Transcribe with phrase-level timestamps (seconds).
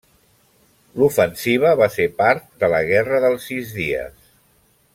[1.01, 4.29] L'ofensiva va ser part de la Guerra dels Sis Dies.